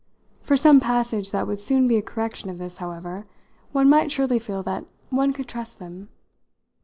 For 0.41 0.57
some 0.57 0.79
passage 0.79 1.29
that 1.29 1.45
would 1.45 1.59
soon 1.59 1.87
be 1.87 1.95
a 1.95 2.01
correction 2.01 2.49
of 2.49 2.57
this, 2.57 2.77
however, 2.77 3.27
one 3.71 3.87
might 3.87 4.11
surely 4.11 4.39
feel 4.39 4.63
that 4.63 4.83
one 5.11 5.31
could 5.31 5.47
trust 5.47 5.77
them. 5.77 6.09